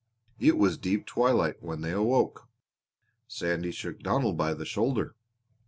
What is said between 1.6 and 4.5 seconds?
when they awoke. Sandy shook Donald